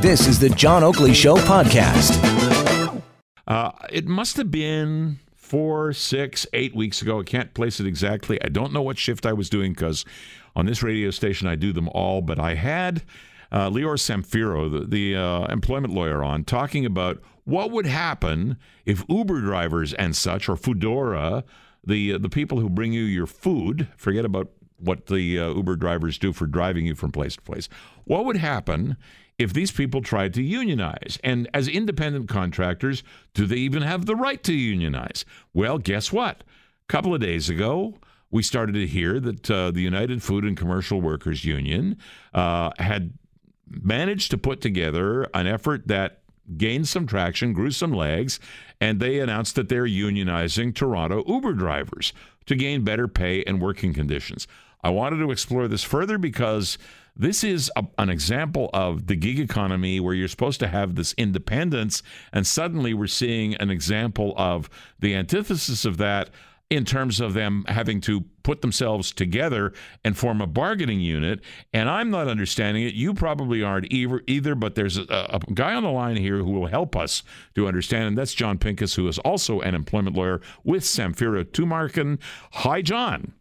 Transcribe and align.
This 0.00 0.26
is 0.26 0.38
the 0.38 0.50
John 0.50 0.84
Oakley 0.84 1.14
Show 1.14 1.36
podcast. 1.36 3.02
Uh, 3.46 3.72
it 3.90 4.06
must 4.06 4.36
have 4.36 4.50
been 4.50 5.18
four, 5.34 5.92
six, 5.92 6.46
eight 6.52 6.74
weeks 6.74 7.00
ago. 7.02 7.20
I 7.20 7.22
can't 7.22 7.54
place 7.54 7.80
it 7.80 7.86
exactly. 7.86 8.42
I 8.42 8.48
don't 8.48 8.72
know 8.72 8.82
what 8.82 8.98
shift 8.98 9.24
I 9.24 9.32
was 9.32 9.48
doing 9.48 9.72
because 9.72 10.04
on 10.54 10.66
this 10.66 10.82
radio 10.82 11.10
station 11.10 11.46
I 11.46 11.54
do 11.54 11.72
them 11.72 11.88
all. 11.90 12.22
But 12.22 12.38
I 12.38 12.54
had 12.54 13.02
uh, 13.52 13.70
Lior 13.70 13.96
Samfiru, 13.96 14.70
the, 14.70 14.86
the 14.86 15.16
uh, 15.16 15.46
employment 15.46 15.94
lawyer, 15.94 16.24
on 16.24 16.44
talking 16.44 16.84
about 16.84 17.22
what 17.44 17.70
would 17.70 17.86
happen 17.86 18.56
if 18.84 19.04
Uber 19.08 19.40
drivers 19.40 19.94
and 19.94 20.16
such, 20.16 20.48
or 20.48 20.56
Foodora, 20.56 21.44
the 21.84 22.14
uh, 22.14 22.18
the 22.18 22.28
people 22.28 22.58
who 22.60 22.68
bring 22.68 22.92
you 22.92 23.02
your 23.02 23.26
food, 23.26 23.88
forget 23.96 24.24
about 24.24 24.50
what 24.78 25.06
the 25.06 25.38
uh, 25.38 25.48
Uber 25.54 25.76
drivers 25.76 26.18
do 26.18 26.32
for 26.32 26.46
driving 26.46 26.86
you 26.86 26.94
from 26.94 27.12
place 27.12 27.36
to 27.36 27.42
place. 27.42 27.68
What 28.04 28.24
would 28.24 28.36
happen 28.36 28.96
if 29.38 29.52
these 29.52 29.70
people 29.70 30.02
tried 30.02 30.34
to 30.34 30.42
unionize? 30.42 31.18
And 31.22 31.48
as 31.52 31.68
independent 31.68 32.28
contractors, 32.28 33.02
do 33.34 33.46
they 33.46 33.56
even 33.56 33.82
have 33.82 34.06
the 34.06 34.16
right 34.16 34.42
to 34.44 34.54
unionize? 34.54 35.24
Well, 35.52 35.78
guess 35.78 36.12
what? 36.12 36.42
A 36.88 36.92
couple 36.92 37.14
of 37.14 37.20
days 37.20 37.48
ago, 37.48 37.98
we 38.30 38.42
started 38.42 38.72
to 38.72 38.86
hear 38.86 39.20
that 39.20 39.50
uh, 39.50 39.70
the 39.70 39.80
United 39.80 40.22
Food 40.22 40.44
and 40.44 40.56
Commercial 40.56 41.00
Workers 41.00 41.44
Union 41.44 41.98
uh, 42.34 42.70
had 42.78 43.12
managed 43.68 44.30
to 44.30 44.38
put 44.38 44.60
together 44.60 45.26
an 45.34 45.46
effort 45.46 45.88
that 45.88 46.20
gained 46.56 46.86
some 46.86 47.06
traction, 47.06 47.52
grew 47.52 47.70
some 47.70 47.92
legs, 47.92 48.38
and 48.80 49.00
they 49.00 49.18
announced 49.18 49.56
that 49.56 49.68
they're 49.68 49.86
unionizing 49.86 50.74
Toronto 50.74 51.24
Uber 51.26 51.54
drivers 51.54 52.12
to 52.46 52.54
gain 52.54 52.84
better 52.84 53.08
pay 53.08 53.42
and 53.44 53.60
working 53.60 53.92
conditions. 53.92 54.46
I 54.82 54.90
wanted 54.90 55.18
to 55.18 55.30
explore 55.32 55.66
this 55.66 55.82
further 55.82 56.18
because 56.18 56.78
this 57.16 57.42
is 57.42 57.70
a, 57.76 57.84
an 57.98 58.10
example 58.10 58.70
of 58.72 59.06
the 59.06 59.16
gig 59.16 59.38
economy 59.38 60.00
where 60.00 60.14
you're 60.14 60.28
supposed 60.28 60.60
to 60.60 60.68
have 60.68 60.94
this 60.94 61.14
independence, 61.14 62.02
and 62.32 62.46
suddenly 62.46 62.94
we're 62.94 63.06
seeing 63.06 63.54
an 63.56 63.70
example 63.70 64.34
of 64.36 64.68
the 64.98 65.14
antithesis 65.14 65.84
of 65.84 65.96
that 65.98 66.30
in 66.68 66.84
terms 66.84 67.20
of 67.20 67.32
them 67.32 67.64
having 67.68 68.00
to 68.00 68.24
put 68.42 68.60
themselves 68.60 69.12
together 69.12 69.72
and 70.04 70.18
form 70.18 70.40
a 70.40 70.46
bargaining 70.48 71.00
unit. 71.00 71.40
And 71.72 71.88
I'm 71.88 72.10
not 72.10 72.26
understanding 72.26 72.82
it. 72.82 72.94
You 72.94 73.14
probably 73.14 73.62
aren't 73.62 73.92
either, 73.92 74.20
either 74.26 74.56
but 74.56 74.74
there's 74.74 74.98
a, 74.98 75.04
a 75.08 75.38
guy 75.54 75.74
on 75.74 75.84
the 75.84 75.90
line 75.90 76.16
here 76.16 76.38
who 76.38 76.50
will 76.50 76.66
help 76.66 76.96
us 76.96 77.22
to 77.54 77.68
understand, 77.68 78.08
and 78.08 78.18
that's 78.18 78.34
Jon 78.34 78.58
Pinkus, 78.58 78.96
who 78.96 79.06
is 79.06 79.18
also 79.20 79.60
an 79.60 79.76
employment 79.76 80.16
lawyer 80.16 80.40
with 80.64 80.82
Samfiru 80.82 81.44
Tumarkin. 81.44 82.18
Hi, 82.50 82.82
Jon. 82.82 83.32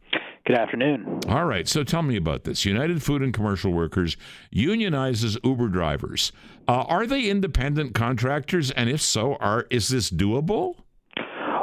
Good 0.46 0.58
afternoon. 0.58 1.22
All 1.28 1.46
right. 1.46 1.68
So 1.68 1.84
tell 1.84 2.04
me 2.04 2.18
about 2.18 2.44
this. 2.44 2.66
United 2.66 3.02
Food 3.02 3.24
and 3.24 3.34
Commercial 3.34 3.72
Workers 3.72 4.16
unionizes 4.54 5.40
Uber 5.44 5.70
drivers. 5.70 6.32
Uh, 6.68 6.84
are 6.88 7.08
they 7.08 7.30
independent 7.30 7.96
contractors? 7.96 8.70
And 8.70 8.88
if 8.88 9.02
so, 9.02 9.38
are 9.38 9.66
is 9.72 9.88
this 9.88 10.12
doable? 10.12 10.76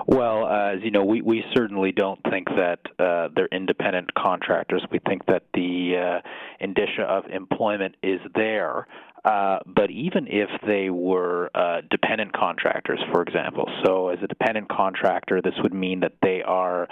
Well, 0.08 0.46
uh, 0.46 0.74
as 0.74 0.82
you 0.82 0.90
know, 0.90 1.04
we, 1.04 1.22
we 1.22 1.44
certainly 1.54 1.92
don't 1.92 2.20
think 2.28 2.48
that 2.48 2.80
uh, 2.98 3.28
they're 3.36 3.48
independent 3.52 4.12
contractors. 4.14 4.84
We 4.90 4.98
think 5.06 5.26
that 5.26 5.44
the 5.54 6.20
uh, 6.24 6.28
indicia 6.58 7.02
of 7.02 7.24
employment 7.30 7.94
is 8.02 8.18
there. 8.34 8.88
Uh, 9.24 9.58
but 9.66 9.90
even 9.90 10.26
if 10.26 10.48
they 10.66 10.90
were 10.90 11.48
uh, 11.54 11.80
dependent 11.90 12.32
contractors, 12.32 12.98
for 13.12 13.22
example, 13.22 13.68
so 13.84 14.08
as 14.08 14.18
a 14.22 14.26
dependent 14.26 14.68
contractor, 14.68 15.40
this 15.40 15.54
would 15.62 15.72
mean 15.72 16.00
that 16.00 16.14
they 16.22 16.42
are 16.42 16.88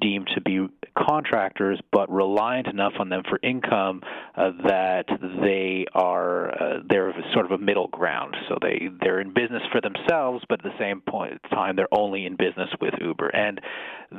deemed 0.00 0.28
to 0.34 0.40
be 0.40 0.68
contractors, 0.96 1.80
but 1.90 2.10
reliant 2.10 2.68
enough 2.68 2.92
on 3.00 3.08
them 3.08 3.22
for 3.28 3.40
income 3.42 4.00
uh, 4.36 4.50
that 4.64 5.06
they 5.42 5.84
are 5.92 6.50
uh, 6.50 6.80
they're 6.88 7.12
sort 7.32 7.46
of 7.46 7.52
a 7.52 7.58
middle 7.58 7.88
ground. 7.88 8.36
So 8.48 8.58
they 8.62 8.88
they're 9.00 9.20
in 9.20 9.34
business 9.34 9.62
for 9.72 9.80
themselves, 9.80 10.44
but 10.48 10.64
at 10.64 10.70
the 10.70 10.78
same 10.78 11.00
point 11.00 11.32
in 11.32 11.50
time 11.50 11.74
they're 11.74 11.88
only 11.92 12.26
in 12.26 12.36
business 12.36 12.68
with 12.80 12.94
Uber. 13.00 13.28
And 13.28 13.60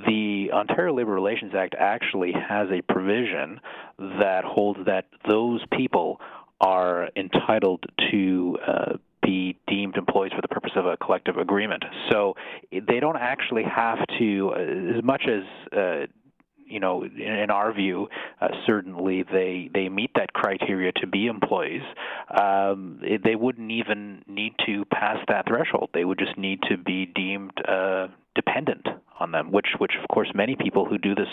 the 0.06 0.50
Ontario 0.52 0.94
Labor 0.94 1.12
Relations 1.12 1.54
Act 1.56 1.76
actually 1.80 2.34
has 2.34 2.68
a 2.72 2.82
provision 2.82 3.62
that 3.98 4.44
holds 4.44 4.80
that 4.86 5.06
those 5.30 5.62
people 5.72 6.20
are 6.64 7.10
entitled 7.16 7.84
to 8.12 8.58
uh, 8.66 8.94
be 9.22 9.58
deemed 9.68 9.98
employees 9.98 10.32
for 10.36 10.42
the 10.42 10.48
purpose 10.48 10.72
of 10.76 10.86
a 10.86 10.98
collective 10.98 11.38
agreement. 11.38 11.84
So 12.12 12.36
they 12.72 13.00
don't 13.00 13.18
actually 13.18 13.64
have 13.64 14.00
to, 14.20 14.52
uh, 14.56 14.98
as 14.98 15.04
much 15.04 15.24
as 15.28 15.78
uh, 15.78 16.06
you 16.66 16.80
know, 16.80 17.04
in, 17.04 17.52
our 17.52 17.74
view, 17.74 18.08
uh, 18.42 18.48
certainly 18.66 19.24
they 19.24 19.70
they 19.74 19.90
meet 19.90 20.12
that 20.16 20.34
criteria 20.34 20.92
to 20.94 21.08
be 21.08 21.28
employees. 21.28 21.84
Um, 22.30 23.00
they 23.24 23.36
wouldn't 23.36 23.70
even 23.70 24.24
need 24.28 24.54
to 24.66 24.86
pass 24.86 25.18
that 25.28 25.46
threshold. 25.48 25.90
They 25.94 26.04
would 26.04 26.18
just 26.18 26.38
need 26.38 26.62
to 26.70 26.78
be 26.78 27.06
deemed 27.06 27.52
uh, 27.68 28.08
dependent 28.34 28.88
on 29.20 29.32
them, 29.32 29.52
which 29.52 29.68
which 29.78 29.94
of 30.02 30.08
course 30.08 30.32
many 30.34 30.56
people 30.56 30.86
who 30.86 30.98
do 30.98 31.14
this 31.14 31.28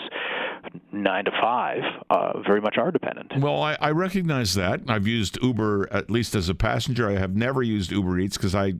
nine 1.02 1.24
to 1.24 1.30
five 1.30 1.82
uh, 2.10 2.40
very 2.40 2.60
much 2.60 2.76
are 2.78 2.90
dependent. 2.90 3.32
Well, 3.38 3.62
I, 3.62 3.76
I, 3.80 3.90
recognize 3.90 4.54
that. 4.54 4.82
I've 4.88 5.06
used 5.06 5.38
Uber 5.42 5.88
at 5.92 6.10
least 6.10 6.34
as 6.34 6.48
a 6.48 6.54
passenger. 6.54 7.08
I 7.08 7.18
have 7.18 7.36
never 7.36 7.62
used 7.62 7.90
Uber 7.90 8.18
Eats 8.18 8.36
because 8.36 8.54
I. 8.54 8.74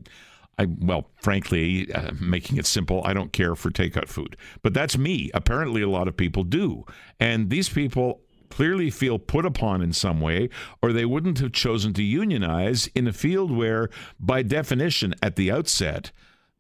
I, 0.59 0.67
well, 0.79 1.09
frankly, 1.23 1.91
uh, 1.91 2.11
making 2.21 2.59
it 2.59 2.67
simple, 2.67 3.01
I 3.07 3.15
don't 3.15 3.33
care 3.33 3.57
for 3.57 3.71
takeout 3.71 4.09
food. 4.09 4.37
But 4.61 4.75
that's 4.75 4.99
me. 4.99 5.31
Apparently, 5.33 5.81
a 5.81 5.89
lot 5.89 6.07
of 6.07 6.19
people 6.19 6.45
do. 6.45 6.85
And 7.19 7.49
these 7.49 7.71
people 7.71 8.21
clearly 8.51 8.91
feel 8.91 9.19
put 9.19 9.47
upon 9.47 9.81
in 9.81 9.95
some 9.95 10.21
way, 10.21 10.51
or 10.83 10.93
they 10.93 11.07
wouldn't 11.07 11.39
have 11.39 11.53
chosen 11.53 11.95
to 11.95 12.03
unionize 12.03 12.89
in 12.89 13.07
a 13.07 13.13
field 13.15 13.51
where, 13.51 13.89
by 14.19 14.43
definition, 14.43 15.15
at 15.23 15.37
the 15.37 15.51
outset, 15.51 16.11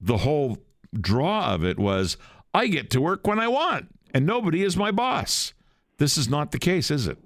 the 0.00 0.18
whole 0.18 0.56
draw 0.98 1.52
of 1.52 1.62
it 1.62 1.78
was 1.78 2.16
I 2.54 2.68
get 2.68 2.88
to 2.90 3.02
work 3.02 3.26
when 3.26 3.38
I 3.38 3.48
want 3.48 3.88
and 4.12 4.26
nobody 4.26 4.62
is 4.62 4.76
my 4.76 4.90
boss. 4.90 5.54
This 5.98 6.16
is 6.16 6.28
not 6.28 6.52
the 6.52 6.58
case, 6.58 6.90
is 6.90 7.06
it? 7.06 7.18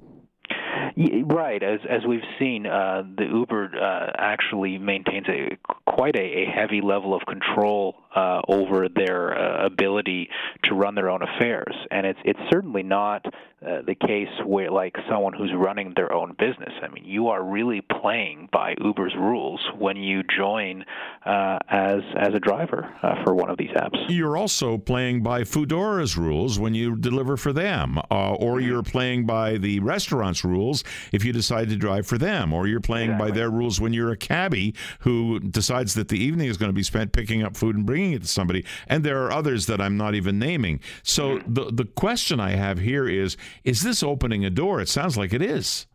Right, 0.96 1.62
as 1.62 1.80
as 1.90 2.02
we've 2.06 2.20
seen, 2.38 2.66
uh, 2.66 3.02
the 3.16 3.24
Uber 3.24 3.70
uh, 3.74 4.12
actually 4.16 4.78
maintains 4.78 5.26
a 5.28 5.56
quite 5.90 6.14
a, 6.14 6.20
a 6.20 6.44
heavy 6.46 6.80
level 6.80 7.14
of 7.14 7.22
control 7.26 7.96
uh, 8.14 8.40
over 8.48 8.88
their 8.88 9.36
uh, 9.36 9.66
ability 9.66 10.28
to 10.64 10.74
run 10.74 10.94
their 10.94 11.10
own 11.10 11.22
affairs, 11.22 11.74
and 11.90 12.06
it's 12.06 12.18
it's 12.24 12.40
certainly 12.50 12.82
not 12.82 13.24
uh, 13.26 13.82
the 13.86 13.94
case 13.94 14.28
where 14.44 14.70
like 14.70 14.94
someone 15.10 15.32
who's 15.32 15.52
running 15.56 15.92
their 15.96 16.12
own 16.12 16.34
business. 16.38 16.72
I 16.82 16.88
mean, 16.88 17.04
you 17.04 17.28
are 17.28 17.42
really 17.42 17.80
playing 17.80 18.48
by 18.52 18.74
Uber's 18.82 19.14
rules 19.16 19.60
when 19.78 19.96
you 19.96 20.22
join 20.36 20.84
uh, 21.24 21.58
as 21.68 22.02
as 22.16 22.34
a 22.34 22.40
driver 22.40 22.94
for 23.24 23.34
one 23.34 23.50
of 23.50 23.58
these 23.58 23.70
apps. 23.70 23.96
You're 24.08 24.36
also 24.36 24.78
playing 24.78 25.22
by 25.22 25.42
Foodora's 25.42 26.16
rules 26.16 26.58
when 26.58 26.74
you 26.74 26.96
deliver 26.96 27.36
for 27.36 27.52
them, 27.52 27.98
or 28.10 28.36
mm-hmm. 28.36 28.66
you're 28.66 28.82
playing 28.82 29.26
by 29.26 29.58
the 29.58 29.80
restaurant's 29.80 30.44
rules 30.44 30.84
if 31.12 31.24
you 31.24 31.32
decide 31.32 31.68
to 31.70 31.76
drive 31.76 32.06
for 32.06 32.18
them, 32.18 32.52
or 32.52 32.66
you're 32.66 32.80
playing 32.80 33.10
exactly. 33.10 33.30
by 33.30 33.34
their 33.34 33.50
rules 33.50 33.80
when 33.80 33.92
you're 33.92 34.12
a 34.12 34.16
cabbie 34.16 34.74
who 35.00 35.40
decides 35.40 35.94
that 35.94 36.08
the 36.08 36.18
evening 36.18 36.48
is 36.48 36.56
going 36.56 36.68
to 36.68 36.74
be 36.74 36.82
spent 36.82 37.12
picking 37.12 37.42
up 37.42 37.56
food 37.56 37.76
and 37.76 37.86
bringing 37.86 38.03
it 38.12 38.22
to 38.22 38.28
somebody. 38.28 38.64
And 38.86 39.04
there 39.04 39.24
are 39.24 39.32
others 39.32 39.66
that 39.66 39.80
I'm 39.80 39.96
not 39.96 40.14
even 40.14 40.38
naming. 40.38 40.80
So 41.02 41.40
the 41.46 41.70
the 41.72 41.84
question 41.84 42.40
I 42.40 42.50
have 42.50 42.78
here 42.78 43.08
is: 43.08 43.36
Is 43.64 43.82
this 43.82 44.02
opening 44.02 44.44
a 44.44 44.50
door? 44.50 44.80
It 44.80 44.88
sounds 44.88 45.16
like 45.16 45.32
it 45.32 45.42
is. 45.42 45.86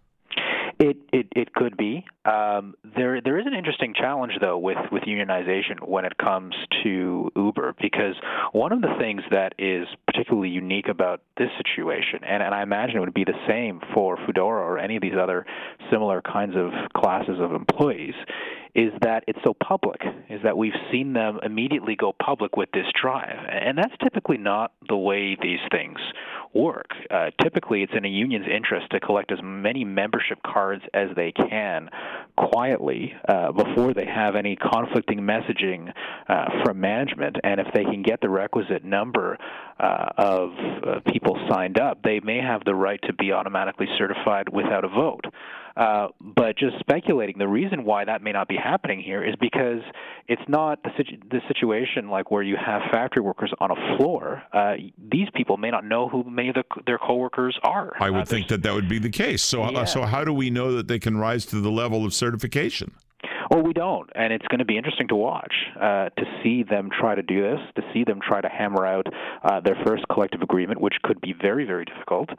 It 0.79 0.95
it, 1.11 1.27
it 1.35 1.53
could 1.53 1.75
be. 1.75 2.05
Um, 2.23 2.73
there 2.95 3.19
there 3.19 3.37
is 3.37 3.45
an 3.45 3.53
interesting 3.53 3.93
challenge 3.93 4.31
though 4.39 4.57
with 4.57 4.77
with 4.93 5.03
unionization 5.03 5.85
when 5.85 6.05
it 6.05 6.17
comes 6.17 6.55
to 6.83 7.29
Uber 7.35 7.75
because 7.81 8.15
one 8.53 8.71
of 8.71 8.81
the 8.81 8.95
things 8.97 9.21
that 9.29 9.53
is 9.59 9.87
particularly 10.07 10.47
unique 10.47 10.87
about 10.87 11.21
this 11.37 11.49
situation, 11.57 12.23
and, 12.25 12.41
and 12.41 12.55
I 12.55 12.63
imagine 12.63 12.95
it 12.95 12.99
would 13.01 13.13
be 13.13 13.25
the 13.25 13.37
same 13.45 13.81
for 13.93 14.15
Foodora 14.15 14.61
or 14.61 14.77
any 14.77 14.95
of 14.95 15.01
these 15.01 15.17
other 15.21 15.45
similar 15.91 16.21
kinds 16.21 16.55
of 16.55 16.71
classes 16.95 17.39
of 17.41 17.51
employees, 17.51 18.15
is 18.75 18.91
that 19.01 19.23
it's 19.27 19.39
so 19.43 19.53
public, 19.53 20.01
is 20.29 20.41
that 20.43 20.57
we've 20.57 20.73
seen 20.91 21.13
them 21.13 21.39
immediately 21.43 21.95
go 21.95 22.13
public 22.23 22.55
with 22.55 22.69
this 22.71 22.85
drive. 22.99 23.37
And 23.49 23.77
that's 23.77 23.93
typically 24.01 24.37
not 24.37 24.73
the 24.87 24.97
way 24.97 25.37
these 25.41 25.59
things 25.71 25.99
work. 26.53 26.87
Uh, 27.09 27.29
typically, 27.41 27.83
it's 27.83 27.93
in 27.95 28.05
a 28.05 28.09
union's 28.09 28.47
interest 28.47 28.87
to 28.91 28.99
collect 28.99 29.31
as 29.31 29.39
many 29.43 29.83
membership 29.83 30.39
cards 30.43 30.83
as 30.93 31.09
they 31.15 31.31
can 31.31 31.89
quietly 32.37 33.13
uh, 33.27 33.51
before 33.51 33.93
they 33.93 34.05
have 34.05 34.35
any 34.35 34.55
conflicting 34.55 35.19
messaging 35.19 35.91
uh, 36.27 36.45
from 36.63 36.79
management. 36.79 37.37
And 37.43 37.59
if 37.59 37.67
they 37.73 37.83
can 37.83 38.01
get 38.01 38.21
the 38.21 38.29
requisite 38.29 38.83
number 38.83 39.37
uh, 39.79 40.05
of 40.17 40.51
uh, 40.51 40.99
people 41.11 41.37
signed 41.49 41.79
up, 41.79 42.01
they 42.03 42.19
may 42.19 42.39
have 42.39 42.63
the 42.65 42.75
right 42.75 42.99
to 43.03 43.13
be 43.13 43.31
automatically 43.31 43.87
certified 43.97 44.49
without 44.49 44.83
a 44.83 44.89
vote. 44.89 45.25
Uh, 45.79 46.09
but 46.19 46.57
just 46.57 46.77
speculating, 46.79 47.37
the 47.37 47.47
reason 47.47 47.85
why 47.85 48.03
that 48.03 48.21
may 48.21 48.33
not 48.33 48.49
be 48.49 48.57
happening 48.57 48.99
here 48.99 49.23
is 49.23 49.33
because 49.39 49.79
it's 50.27 50.41
not 50.49 50.83
the, 50.83 50.89
situ- 50.97 51.21
the 51.31 51.39
situation 51.47 52.09
like 52.09 52.31
where 52.31 52.43
you 52.43 52.57
have 52.57 52.81
factory 52.91 53.23
workers 53.23 53.53
on 53.61 53.71
a 53.71 53.97
floor. 53.97 54.43
Uh, 54.51 54.73
these 54.97 55.29
people 55.33 55.55
may 55.55 55.71
not 55.71 55.85
know 55.85 56.09
who 56.09 56.23
many 56.39 56.49
of 56.53 56.55
the, 56.55 56.63
their 56.89 56.97
coworkers 57.09 57.55
are. 57.63 57.89
I 57.99 58.09
would 58.09 58.21
Uh, 58.21 58.33
think 58.33 58.47
that 58.47 58.61
that 58.63 58.73
would 58.77 58.89
be 58.95 58.99
the 58.99 59.15
case. 59.25 59.41
So, 59.51 59.57
uh, 59.63 59.71
Yeah. 59.71 59.83
so 59.95 59.99
how 60.13 60.23
do 60.23 60.33
we 60.43 60.49
know 60.57 60.69
that 60.77 60.87
they 60.87 60.99
can 61.05 61.15
rise 61.17 61.43
to 61.47 61.57
the 61.67 61.71
level 61.83 61.99
of 62.05 62.11
certification? 62.13 62.89
Well, 63.51 63.63
we 63.63 63.73
don't, 63.73 64.07
and 64.21 64.31
it's 64.35 64.47
going 64.51 64.59
to 64.59 64.69
be 64.73 64.77
interesting 64.77 65.07
to 65.07 65.15
watch 65.15 65.55
uh, 65.75 66.09
to 66.19 66.23
see 66.41 66.57
them 66.73 66.85
try 67.01 67.13
to 67.21 67.23
do 67.23 67.37
this, 67.49 67.59
to 67.77 67.83
see 67.91 68.03
them 68.09 68.19
try 68.29 68.39
to 68.41 68.47
hammer 68.59 68.83
out 68.95 69.07
uh, 69.43 69.59
their 69.59 69.77
first 69.87 70.03
collective 70.13 70.41
agreement, 70.49 70.79
which 70.85 70.93
could 71.05 71.19
be 71.19 71.33
very, 71.47 71.65
very 71.65 71.85
difficult. 71.91 72.29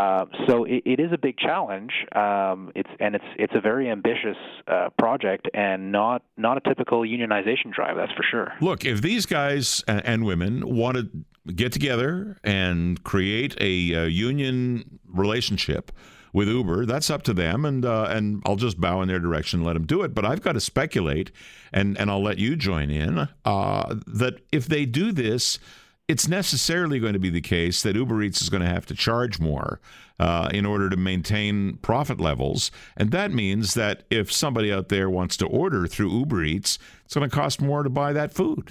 Uh, 0.00 0.26
so 0.46 0.54
it, 0.64 0.82
it 0.94 0.98
is 1.00 1.10
a 1.12 1.18
big 1.18 1.36
challenge. 1.38 1.92
Um, 2.24 2.58
it's 2.80 2.92
and 3.04 3.10
it's 3.18 3.30
it's 3.44 3.54
a 3.60 3.60
very 3.70 3.86
ambitious 3.90 4.36
uh, 4.68 4.88
project, 5.02 5.44
and 5.54 5.90
not 6.00 6.22
not 6.36 6.54
a 6.56 6.62
typical 6.70 7.00
unionization 7.16 7.68
drive. 7.78 7.96
That's 8.00 8.12
for 8.12 8.24
sure. 8.32 8.48
Look, 8.68 8.84
if 8.84 9.02
these 9.02 9.24
guys 9.26 9.82
and 9.88 10.24
women 10.24 10.52
want 10.82 10.94
to 10.98 11.04
get 11.52 11.72
together 11.72 12.38
and 12.42 13.02
create 13.04 13.56
a 13.60 13.94
uh, 13.94 14.04
union 14.04 14.98
relationship 15.08 15.92
with 16.34 16.48
Uber, 16.48 16.84
that's 16.84 17.10
up 17.10 17.22
to 17.22 17.32
them, 17.32 17.64
and 17.64 17.84
uh, 17.84 18.08
and 18.10 18.42
I'll 18.44 18.56
just 18.56 18.80
bow 18.80 19.00
in 19.02 19.08
their 19.08 19.20
direction, 19.20 19.60
and 19.60 19.66
let 19.66 19.74
them 19.74 19.86
do 19.86 20.02
it. 20.02 20.14
But 20.14 20.24
I've 20.24 20.42
got 20.42 20.52
to 20.52 20.60
speculate, 20.60 21.30
and 21.72 21.96
and 21.96 22.10
I'll 22.10 22.22
let 22.22 22.38
you 22.38 22.56
join 22.56 22.90
in 22.90 23.28
uh, 23.44 23.94
that 24.06 24.40
if 24.52 24.66
they 24.66 24.84
do 24.84 25.12
this. 25.12 25.58
It's 26.06 26.28
necessarily 26.28 26.98
going 26.98 27.14
to 27.14 27.18
be 27.18 27.30
the 27.30 27.40
case 27.40 27.82
that 27.82 27.96
Uber 27.96 28.20
Eats 28.20 28.42
is 28.42 28.50
going 28.50 28.62
to 28.62 28.68
have 28.68 28.84
to 28.84 28.94
charge 28.94 29.40
more 29.40 29.80
uh, 30.20 30.50
in 30.52 30.66
order 30.66 30.90
to 30.90 30.98
maintain 30.98 31.78
profit 31.78 32.20
levels. 32.20 32.70
And 32.94 33.10
that 33.12 33.30
means 33.30 33.72
that 33.72 34.02
if 34.10 34.30
somebody 34.30 34.70
out 34.70 34.90
there 34.90 35.08
wants 35.08 35.38
to 35.38 35.46
order 35.46 35.86
through 35.86 36.10
Uber 36.10 36.42
Eats, 36.42 36.78
it's 37.06 37.14
going 37.14 37.28
to 37.28 37.34
cost 37.34 37.62
more 37.62 37.82
to 37.82 37.88
buy 37.88 38.12
that 38.12 38.34
food. 38.34 38.70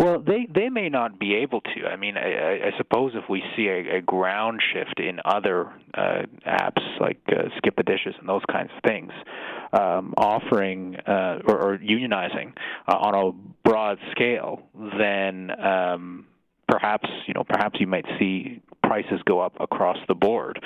Well, 0.00 0.18
they 0.18 0.46
they 0.52 0.70
may 0.70 0.88
not 0.88 1.18
be 1.18 1.34
able 1.34 1.60
to. 1.60 1.86
I 1.86 1.96
mean, 1.96 2.16
I, 2.16 2.68
I- 2.68 2.78
suppose 2.78 3.12
if 3.14 3.28
we 3.28 3.42
see 3.54 3.66
a, 3.68 3.98
a 3.98 4.00
ground 4.00 4.60
shift 4.72 4.98
in 4.98 5.20
other 5.26 5.66
uh, 5.92 6.22
apps 6.46 6.80
like 6.98 7.20
uh, 7.28 7.50
Skip 7.58 7.76
the 7.76 7.82
Dishes 7.82 8.14
and 8.18 8.26
those 8.26 8.40
kinds 8.50 8.70
of 8.74 8.82
things, 8.82 9.12
um, 9.74 10.14
offering 10.16 10.96
uh, 11.06 11.40
or, 11.46 11.72
or 11.72 11.78
unionizing 11.78 12.54
uh, 12.88 12.96
on 12.96 13.14
a 13.14 13.68
broad 13.68 13.98
scale, 14.12 14.62
then 14.98 15.50
um, 15.60 16.26
perhaps 16.66 17.08
you 17.26 17.34
know 17.34 17.44
perhaps 17.44 17.78
you 17.78 17.86
might 17.86 18.06
see 18.18 18.62
prices 18.82 19.20
go 19.26 19.40
up 19.40 19.60
across 19.60 19.98
the 20.08 20.14
board. 20.14 20.62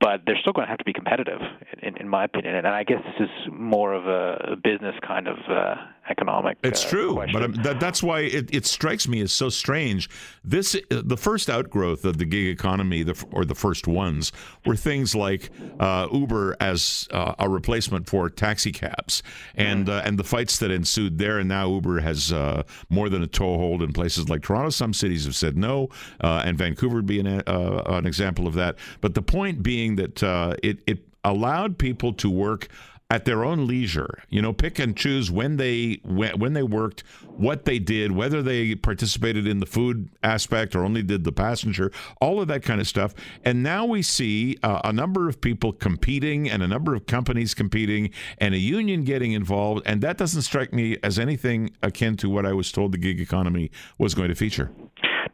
But 0.00 0.22
they're 0.26 0.38
still 0.40 0.54
going 0.54 0.66
to 0.66 0.70
have 0.70 0.78
to 0.78 0.84
be 0.84 0.94
competitive, 0.94 1.40
in, 1.82 1.96
in 1.98 2.08
my 2.08 2.24
opinion. 2.24 2.54
And 2.54 2.66
I 2.66 2.84
guess 2.84 3.02
this 3.04 3.28
is 3.28 3.52
more 3.52 3.92
of 3.92 4.06
a 4.06 4.56
business 4.56 4.94
kind 5.06 5.28
of 5.28 5.36
uh, 5.48 5.74
economic. 6.08 6.56
It's 6.62 6.84
uh, 6.84 6.88
true, 6.88 7.14
question. 7.14 7.52
but 7.52 7.62
that, 7.62 7.80
that's 7.80 8.02
why 8.02 8.20
it, 8.20 8.54
it 8.54 8.64
strikes 8.66 9.06
me 9.06 9.20
as 9.20 9.32
so 9.32 9.50
strange. 9.50 10.08
This 10.42 10.74
uh, 10.74 11.02
the 11.04 11.18
first 11.18 11.50
outgrowth 11.50 12.06
of 12.06 12.16
the 12.16 12.24
gig 12.24 12.46
economy, 12.46 13.02
the, 13.02 13.22
or 13.30 13.44
the 13.44 13.54
first 13.54 13.86
ones, 13.86 14.32
were 14.64 14.76
things 14.76 15.14
like 15.14 15.50
uh, 15.78 16.08
Uber 16.10 16.56
as 16.60 17.06
uh, 17.10 17.34
a 17.38 17.48
replacement 17.48 18.08
for 18.08 18.30
taxi 18.30 18.72
cabs, 18.72 19.22
and 19.54 19.90
uh, 19.90 20.00
and 20.04 20.18
the 20.18 20.24
fights 20.24 20.58
that 20.60 20.70
ensued 20.70 21.18
there. 21.18 21.38
And 21.38 21.48
now 21.48 21.68
Uber 21.68 22.00
has 22.00 22.32
uh, 22.32 22.62
more 22.88 23.10
than 23.10 23.22
a 23.22 23.26
toehold 23.26 23.82
in 23.82 23.92
places 23.92 24.30
like 24.30 24.42
Toronto. 24.42 24.70
Some 24.70 24.94
cities 24.94 25.26
have 25.26 25.36
said 25.36 25.58
no, 25.58 25.90
uh, 26.22 26.42
and 26.44 26.56
Vancouver 26.56 26.96
would 26.96 27.06
be 27.06 27.20
an, 27.20 27.26
uh, 27.26 27.82
an 27.86 28.06
example 28.06 28.46
of 28.46 28.54
that. 28.54 28.76
But 29.02 29.14
the 29.14 29.22
point 29.22 29.62
being 29.62 29.73
that 29.96 30.22
uh, 30.22 30.54
it 30.62 30.78
it 30.86 31.00
allowed 31.24 31.78
people 31.78 32.12
to 32.12 32.30
work 32.30 32.68
at 33.10 33.24
their 33.24 33.44
own 33.44 33.66
leisure. 33.66 34.22
You 34.30 34.42
know, 34.42 34.52
pick 34.52 34.78
and 34.78 34.96
choose 34.96 35.30
when 35.30 35.56
they 35.56 36.00
when 36.04 36.52
they 36.54 36.62
worked, 36.62 37.04
what 37.36 37.64
they 37.64 37.78
did, 37.78 38.12
whether 38.12 38.42
they 38.42 38.74
participated 38.74 39.46
in 39.46 39.60
the 39.60 39.66
food 39.66 40.08
aspect 40.22 40.74
or 40.74 40.84
only 40.84 41.02
did 41.02 41.24
the 41.24 41.32
passenger, 41.32 41.92
all 42.20 42.40
of 42.40 42.48
that 42.48 42.62
kind 42.62 42.80
of 42.80 42.88
stuff. 42.88 43.14
And 43.44 43.62
now 43.62 43.84
we 43.84 44.02
see 44.02 44.56
uh, 44.62 44.80
a 44.84 44.92
number 44.92 45.28
of 45.28 45.40
people 45.40 45.72
competing 45.72 46.50
and 46.50 46.62
a 46.62 46.68
number 46.68 46.94
of 46.94 47.06
companies 47.06 47.54
competing 47.54 48.10
and 48.38 48.54
a 48.54 48.58
union 48.58 49.04
getting 49.04 49.32
involved, 49.32 49.82
and 49.86 50.00
that 50.02 50.16
doesn't 50.16 50.42
strike 50.42 50.72
me 50.72 50.96
as 51.02 51.18
anything 51.18 51.70
akin 51.82 52.16
to 52.16 52.30
what 52.30 52.46
I 52.46 52.52
was 52.52 52.72
told 52.72 52.92
the 52.92 52.98
gig 52.98 53.20
economy 53.20 53.70
was 53.98 54.14
going 54.14 54.28
to 54.28 54.34
feature. 54.34 54.70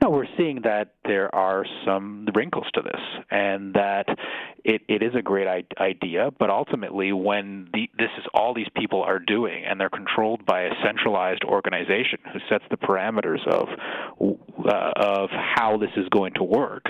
No, 0.02 0.08
we're 0.08 0.26
seeing 0.38 0.62
that 0.64 0.94
there 1.04 1.34
are 1.34 1.66
some 1.84 2.26
wrinkles 2.34 2.66
to 2.72 2.80
this, 2.80 3.00
and 3.30 3.74
that 3.74 4.06
it, 4.64 4.80
it 4.88 5.02
is 5.02 5.14
a 5.14 5.20
great 5.20 5.46
I- 5.46 5.82
idea. 5.82 6.30
But 6.38 6.48
ultimately, 6.48 7.12
when 7.12 7.68
the, 7.74 7.90
this 7.98 8.08
is 8.18 8.24
all 8.32 8.54
these 8.54 8.68
people 8.74 9.02
are 9.02 9.18
doing, 9.18 9.64
and 9.64 9.78
they're 9.78 9.90
controlled 9.90 10.46
by 10.46 10.62
a 10.62 10.70
centralized 10.82 11.44
organization 11.44 12.18
who 12.32 12.38
sets 12.48 12.64
the 12.70 12.78
parameters 12.78 13.46
of 13.46 13.68
uh, 14.66 14.90
of 14.96 15.28
how 15.30 15.76
this 15.76 15.90
is 15.96 16.08
going 16.08 16.32
to 16.34 16.44
work, 16.44 16.86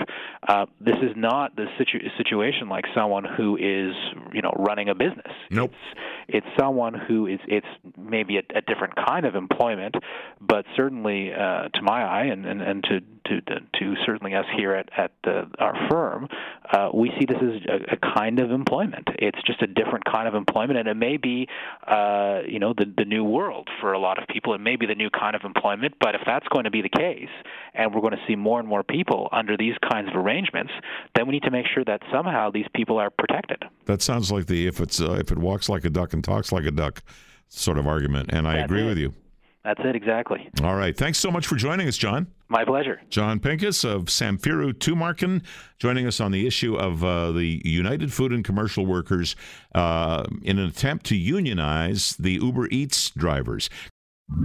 uh, 0.47 0.65
this 0.79 0.97
is 1.01 1.11
not 1.17 1.55
the 1.57 1.65
situ- 1.77 2.07
situation 2.17 2.69
like 2.69 2.85
someone 2.95 3.25
who 3.25 3.57
is 3.57 3.93
you 4.33 4.41
know 4.41 4.53
running 4.57 4.87
a 4.87 4.95
business. 4.95 5.33
Nope. 5.49 5.71
It's, 5.71 5.99
it's 6.27 6.47
someone 6.59 6.93
who 6.93 7.27
is 7.27 7.39
it's 7.47 7.67
maybe 7.97 8.37
a, 8.37 8.43
a 8.55 8.61
different 8.61 8.95
kind 8.95 9.25
of 9.25 9.35
employment, 9.35 9.95
but 10.39 10.65
certainly 10.75 11.31
uh, 11.33 11.69
to 11.73 11.81
my 11.81 12.03
eye 12.03 12.25
and, 12.25 12.45
and, 12.45 12.61
and 12.61 12.83
to, 12.83 12.99
to 13.25 13.41
to 13.41 13.95
certainly 14.05 14.33
us 14.35 14.45
here 14.55 14.73
at 14.73 14.89
at 14.97 15.11
uh, 15.25 15.45
our 15.59 15.75
firm, 15.89 16.27
uh, 16.71 16.89
we 16.93 17.11
see 17.19 17.25
this 17.25 17.37
as 17.41 17.61
a, 17.67 17.93
a 17.95 18.13
kind 18.15 18.39
of 18.39 18.51
employment. 18.51 19.07
It's 19.19 19.39
just 19.45 19.61
a 19.61 19.67
different 19.67 20.05
kind 20.05 20.27
of 20.27 20.35
employment, 20.35 20.79
and 20.79 20.87
it 20.87 20.95
may 20.95 21.17
be 21.17 21.47
uh, 21.87 22.41
you 22.47 22.59
know 22.59 22.73
the 22.77 22.85
the 22.97 23.05
new 23.05 23.23
world 23.23 23.69
for 23.79 23.93
a 23.93 23.99
lot 23.99 24.21
of 24.21 24.27
people. 24.27 24.53
It 24.53 24.61
may 24.61 24.75
be 24.75 24.85
the 24.85 24.95
new 24.95 25.09
kind 25.09 25.35
of 25.35 25.41
employment, 25.43 25.95
but 25.99 26.15
if 26.15 26.21
that's 26.25 26.47
going 26.49 26.65
to 26.65 26.71
be 26.71 26.81
the 26.81 26.89
case, 26.89 27.29
and 27.73 27.93
we're 27.93 28.01
going 28.01 28.13
to 28.13 28.23
see 28.27 28.35
more 28.35 28.59
and 28.59 28.67
more 28.67 28.83
people 28.83 29.29
under 29.31 29.57
these 29.57 29.75
kinds 29.91 30.09
of 30.09 30.15
arrangements, 30.15 30.71
then 31.15 31.27
we 31.27 31.33
need 31.33 31.43
to 31.43 31.51
make 31.51 31.65
sure 31.73 31.83
that 31.85 32.01
somehow 32.11 32.51
these 32.51 32.67
people 32.75 32.97
are 32.97 33.09
protected. 33.09 33.63
That 33.85 34.01
sounds 34.01 34.31
like 34.31 34.47
the 34.47 34.67
if 34.67 34.79
it's 34.79 34.99
uh, 35.01 35.13
if 35.13 35.31
it 35.31 35.37
walks 35.37 35.69
like 35.69 35.85
a 35.85 35.89
duck 35.89 36.13
and 36.13 36.23
talks 36.23 36.51
like 36.51 36.65
a 36.65 36.71
duck 36.71 37.03
sort 37.47 37.77
of 37.77 37.87
argument, 37.87 38.29
and 38.31 38.47
I 38.47 38.53
That's 38.57 38.65
agree 38.65 38.83
it. 38.83 38.87
with 38.87 38.97
you. 38.97 39.13
That's 39.63 39.79
it 39.83 39.95
exactly. 39.95 40.49
All 40.63 40.75
right, 40.75 40.95
thanks 40.97 41.19
so 41.19 41.29
much 41.29 41.45
for 41.45 41.55
joining 41.55 41.87
us, 41.87 41.95
Jon. 41.95 42.27
My 42.49 42.65
pleasure. 42.65 42.99
Jon 43.09 43.39
Pinkus 43.39 43.85
of 43.85 44.05
Samfiru 44.05 44.73
Tumarkin 44.73 45.43
joining 45.77 46.07
us 46.07 46.19
on 46.19 46.31
the 46.31 46.47
issue 46.47 46.75
of 46.75 47.03
uh, 47.03 47.31
the 47.31 47.61
United 47.63 48.11
Food 48.11 48.31
and 48.31 48.43
Commercial 48.43 48.85
Workers 48.85 49.35
uh, 49.75 50.25
in 50.41 50.57
an 50.57 50.67
attempt 50.67 51.05
to 51.07 51.15
unionize 51.15 52.15
the 52.17 52.33
Uber 52.33 52.69
Eats 52.71 53.11
drivers. 53.11 53.69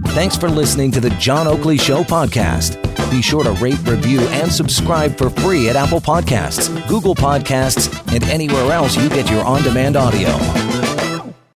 Thanks 0.07 0.37
for 0.37 0.49
listening 0.49 0.91
to 0.91 0.99
the 0.99 1.09
John 1.11 1.47
Oakley 1.47 1.77
Show 1.77 2.03
podcast. 2.03 2.81
Be 3.09 3.21
sure 3.21 3.43
to 3.43 3.51
rate, 3.53 3.79
review, 3.87 4.19
and 4.19 4.51
subscribe 4.51 5.17
for 5.17 5.29
free 5.29 5.69
at 5.69 5.75
Apple 5.75 6.01
Podcasts, 6.01 6.69
Google 6.87 7.15
Podcasts, 7.15 7.89
and 8.13 8.23
anywhere 8.25 8.71
else 8.71 8.97
you 8.97 9.09
get 9.09 9.29
your 9.31 9.43
on 9.45 9.63
demand 9.63 9.95
audio. 9.95 10.86